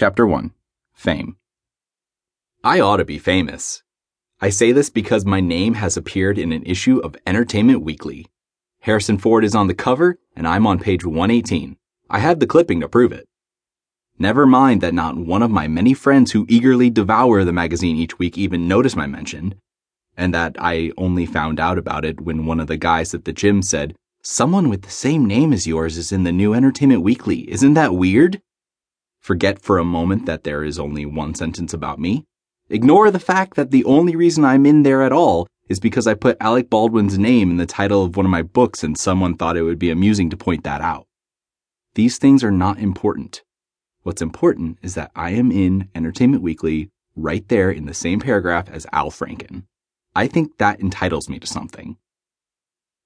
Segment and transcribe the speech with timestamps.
[0.00, 0.52] Chapter 1
[0.94, 1.38] Fame.
[2.62, 3.82] I ought to be famous.
[4.40, 8.26] I say this because my name has appeared in an issue of Entertainment Weekly.
[8.82, 11.78] Harrison Ford is on the cover, and I'm on page 118.
[12.08, 13.26] I have the clipping to prove it.
[14.20, 18.20] Never mind that not one of my many friends who eagerly devour the magazine each
[18.20, 19.56] week even noticed my mention,
[20.16, 23.32] and that I only found out about it when one of the guys at the
[23.32, 27.50] gym said, Someone with the same name as yours is in the new Entertainment Weekly.
[27.50, 28.40] Isn't that weird?
[29.20, 32.24] Forget for a moment that there is only one sentence about me.
[32.70, 36.14] Ignore the fact that the only reason I'm in there at all is because I
[36.14, 39.56] put Alec Baldwin's name in the title of one of my books and someone thought
[39.56, 41.06] it would be amusing to point that out.
[41.94, 43.42] These things are not important.
[44.02, 48.70] What's important is that I am in Entertainment Weekly right there in the same paragraph
[48.70, 49.64] as Al Franken.
[50.14, 51.96] I think that entitles me to something.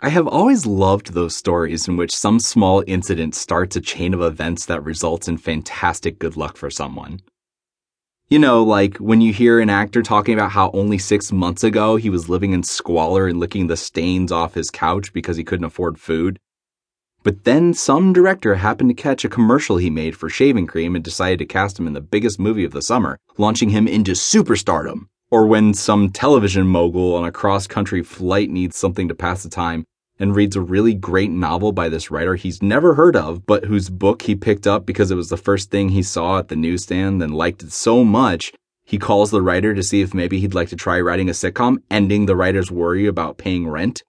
[0.00, 4.20] I have always loved those stories in which some small incident starts a chain of
[4.20, 7.20] events that results in fantastic good luck for someone.
[8.28, 11.94] You know, like when you hear an actor talking about how only six months ago
[11.94, 15.66] he was living in squalor and licking the stains off his couch because he couldn't
[15.66, 16.40] afford food.
[17.22, 21.04] But then some director happened to catch a commercial he made for shaving cream and
[21.04, 25.06] decided to cast him in the biggest movie of the summer, launching him into superstardom.
[25.34, 29.48] Or when some television mogul on a cross country flight needs something to pass the
[29.48, 29.84] time
[30.16, 33.90] and reads a really great novel by this writer he's never heard of, but whose
[33.90, 37.20] book he picked up because it was the first thing he saw at the newsstand
[37.20, 38.52] and liked it so much,
[38.84, 41.78] he calls the writer to see if maybe he'd like to try writing a sitcom,
[41.90, 44.04] ending the writer's worry about paying rent.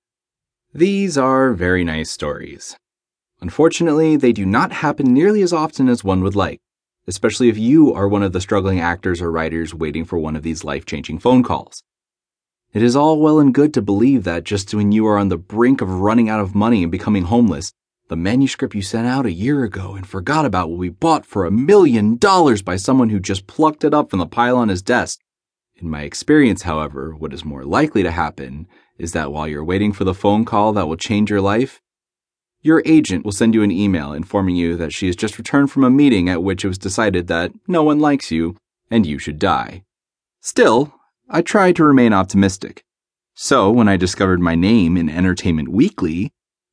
[0.75, 2.77] These are very nice stories.
[3.41, 6.59] Unfortunately, they do not happen nearly as often as one would like,
[7.07, 10.43] especially if you are one of the struggling actors or writers waiting for one of
[10.43, 11.83] these life changing phone calls.
[12.73, 15.37] It is all well and good to believe that just when you are on the
[15.37, 17.71] brink of running out of money and becoming homeless,
[18.07, 21.45] the manuscript you sent out a year ago and forgot about will be bought for
[21.45, 24.81] a million dollars by someone who just plucked it up from the pile on his
[24.81, 25.19] desk.
[25.75, 28.67] In my experience, however, what is more likely to happen
[28.97, 31.81] is that while you're waiting for the phone call that will change your life,
[32.65, 35.83] your agent will send you an email informing you that she has just returned from
[35.83, 38.57] a meeting at which it was decided that no one likes you
[38.89, 39.83] and you should die.
[40.41, 40.91] Still,
[41.29, 42.83] I tried to remain optimistic.
[43.35, 46.31] So, when I discovered my name in Entertainment Weekly,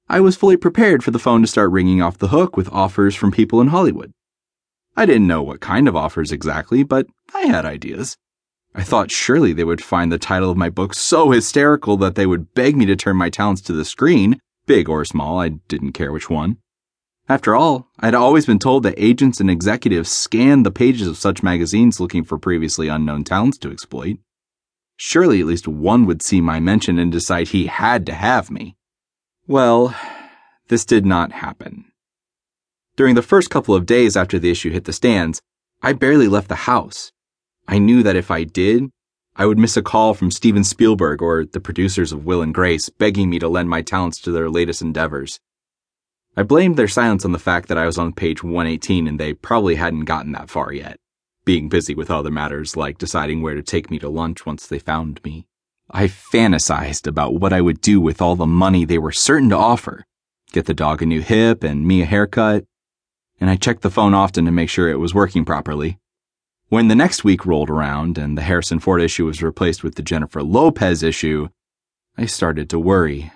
[0.08, 3.14] I was fully prepared for the phone to start ringing off the hook with offers
[3.14, 4.12] from people in Hollywood.
[4.96, 8.16] I didn't know what kind of offers exactly, but I had ideas.
[8.74, 12.24] I thought surely they would find the title of my book so hysterical that they
[12.24, 15.92] would beg me to turn my talents to the screen, big or small, I didn't
[15.92, 16.58] care which one.
[17.28, 21.42] After all, I'd always been told that agents and executives scanned the pages of such
[21.42, 24.18] magazines looking for previously unknown talents to exploit.
[24.96, 28.76] Surely at least one would see my mention and decide he had to have me.
[29.46, 29.94] Well,
[30.68, 31.86] this did not happen.
[32.96, 35.40] During the first couple of days after the issue hit the stands,
[35.82, 37.12] I barely left the house.
[37.66, 38.90] I knew that if I did,
[39.36, 42.88] I would miss a call from Steven Spielberg or the producers of Will and Grace
[42.90, 45.40] begging me to lend my talents to their latest endeavors.
[46.36, 49.34] I blamed their silence on the fact that I was on page 118 and they
[49.34, 50.98] probably hadn't gotten that far yet
[51.44, 54.78] being busy with other matters like deciding where to take me to lunch once they
[54.78, 55.46] found me.
[55.90, 59.56] I fantasized about what I would do with all the money they were certain to
[59.56, 60.06] offer
[60.52, 62.64] get the dog a new hip and me a haircut,
[63.40, 65.98] and I checked the phone often to make sure it was working properly.
[66.72, 70.02] When the next week rolled around and the Harrison Ford issue was replaced with the
[70.02, 71.48] Jennifer Lopez issue,
[72.16, 73.30] I started to worry.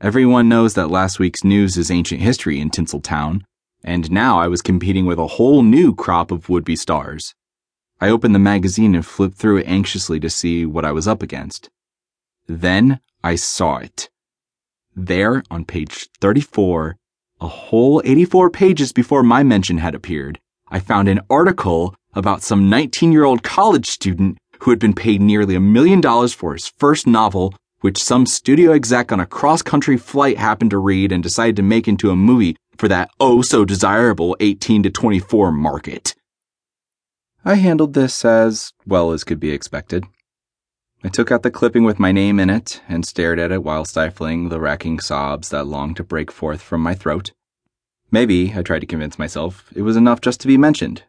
[0.00, 3.42] Everyone knows that last week's news is ancient history in Tinseltown,
[3.82, 7.34] and now I was competing with a whole new crop of would be stars.
[8.00, 11.24] I opened the magazine and flipped through it anxiously to see what I was up
[11.24, 11.70] against.
[12.46, 14.10] Then I saw it.
[14.94, 16.98] There, on page 34,
[17.40, 20.38] a whole 84 pages before my mention had appeared,
[20.68, 25.20] I found an article about some 19 year old college student who had been paid
[25.20, 29.62] nearly a million dollars for his first novel, which some studio exec on a cross
[29.62, 33.42] country flight happened to read and decided to make into a movie for that oh
[33.42, 36.14] so desirable 18 to 24 market.
[37.44, 40.04] I handled this as well as could be expected.
[41.02, 43.84] I took out the clipping with my name in it and stared at it while
[43.84, 47.32] stifling the racking sobs that longed to break forth from my throat.
[48.10, 51.02] Maybe, I tried to convince myself, it was enough just to be mentioned.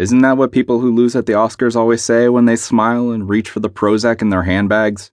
[0.00, 3.28] Isn't that what people who lose at the Oscars always say when they smile and
[3.28, 5.12] reach for the Prozac in their handbags?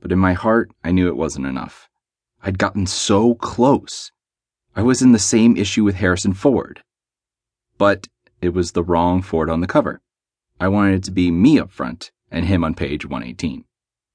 [0.00, 1.88] But in my heart, I knew it wasn't enough.
[2.40, 4.12] I'd gotten so close.
[4.76, 6.84] I was in the same issue with Harrison Ford.
[7.76, 8.06] But
[8.40, 10.00] it was the wrong Ford on the cover.
[10.60, 13.64] I wanted it to be me up front and him on page 118.